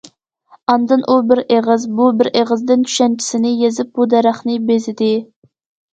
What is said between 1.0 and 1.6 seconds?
ئۇ بىر